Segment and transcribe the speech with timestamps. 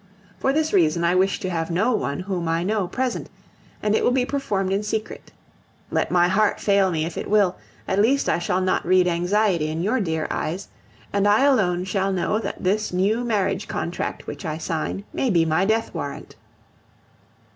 [0.39, 3.29] For this reason I wish to have no one whom I know present,
[3.83, 5.31] and it will be performed in secret.
[5.91, 7.55] Let my heart fail me if it will,
[7.87, 10.69] at least I shall not read anxiety in your dear eyes,
[11.13, 15.45] and I alone shall know that this new marriage contract which I sign may be
[15.45, 16.35] my death warrant.